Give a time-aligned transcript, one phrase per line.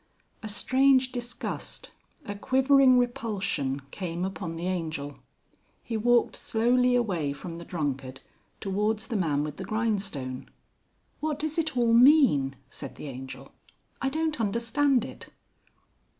[0.41, 1.91] A strange disgust,
[2.25, 5.19] a quivering repulsion came upon the Angel.
[5.83, 8.19] He walked slowly away from the drunkard
[8.59, 10.49] towards the man with the grindstone.
[11.19, 13.51] "What does it all mean?" said the Angel.
[14.01, 15.29] "I don't understand it."